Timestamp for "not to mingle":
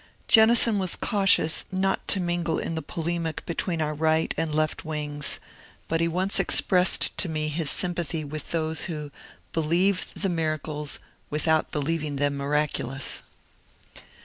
1.71-2.57